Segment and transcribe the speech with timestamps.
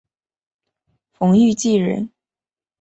[1.11, 2.09] 冯誉骥人。